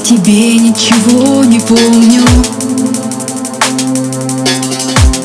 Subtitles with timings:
[0.00, 2.22] тебе ничего не помню.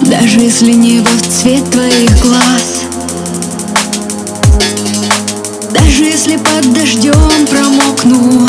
[0.01, 2.83] Даже если небо в цвет твоих глаз.
[5.71, 8.47] Даже если под дождем промокну.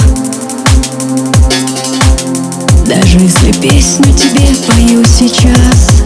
[2.86, 6.05] Даже если песню тебе пою сейчас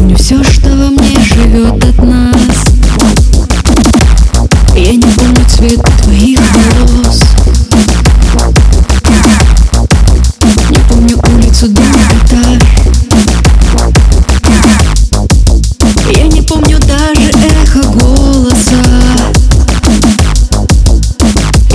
[0.00, 2.34] помню все, что во мне живет от нас.
[4.74, 7.20] Я не помню цвет твоих волос.
[10.70, 11.84] Не помню улицу, дом,
[12.24, 12.62] этаж
[16.12, 16.78] Я не помню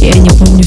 [0.02, 0.64] Я не помню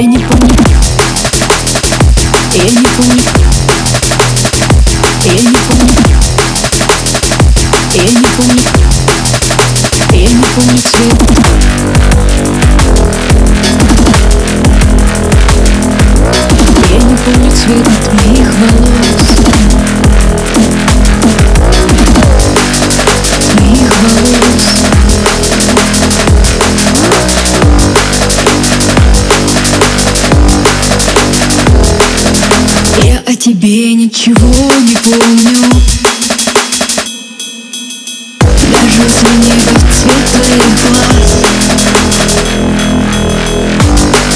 [0.00, 3.36] え日本にえ日本にえ日本にえ
[4.00, 5.36] 日本にえ
[7.90, 8.64] 日本に
[10.12, 10.56] え日本
[11.34, 11.39] に
[33.40, 34.52] тебе ничего
[34.82, 35.56] не помню.
[38.70, 39.12] Даже в
[39.96, 41.28] цвет твоих глаз.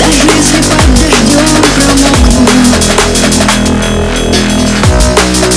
[0.00, 2.52] Даже если под дождем промокну.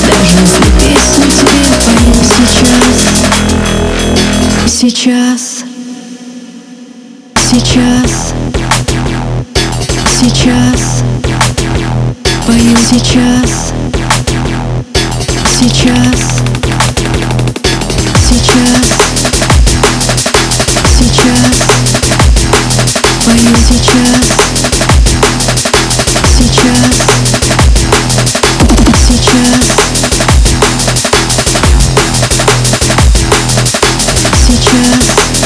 [0.06, 2.96] Даже если песню тебе пою сейчас.
[4.68, 5.42] Сейчас.
[7.50, 8.12] Сейчас.
[10.20, 11.17] Сейчас
[12.48, 13.74] пою сейчас,
[15.60, 16.18] сейчас,
[18.26, 18.86] сейчас,
[20.98, 21.58] сейчас,
[23.26, 24.24] пою сейчас,
[26.38, 26.96] сейчас,
[29.06, 29.68] сейчас,
[34.46, 35.37] сейчас.